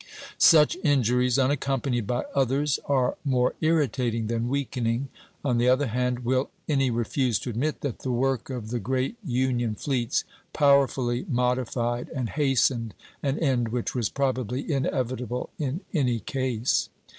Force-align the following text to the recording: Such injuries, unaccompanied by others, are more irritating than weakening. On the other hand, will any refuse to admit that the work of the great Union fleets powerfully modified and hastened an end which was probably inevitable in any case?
Such 0.39 0.77
injuries, 0.83 1.37
unaccompanied 1.37 2.07
by 2.07 2.23
others, 2.33 2.79
are 2.85 3.17
more 3.23 3.53
irritating 3.61 4.25
than 4.25 4.49
weakening. 4.49 5.09
On 5.45 5.59
the 5.59 5.67
other 5.69 5.85
hand, 5.85 6.21
will 6.25 6.49
any 6.67 6.89
refuse 6.89 7.37
to 7.37 7.51
admit 7.51 7.81
that 7.81 7.99
the 7.99 8.09
work 8.11 8.49
of 8.49 8.71
the 8.71 8.79
great 8.79 9.15
Union 9.23 9.75
fleets 9.75 10.23
powerfully 10.53 11.27
modified 11.29 12.09
and 12.15 12.31
hastened 12.31 12.95
an 13.21 13.37
end 13.37 13.67
which 13.69 13.93
was 13.93 14.09
probably 14.09 14.71
inevitable 14.71 15.51
in 15.59 15.81
any 15.93 16.19
case? 16.19 16.89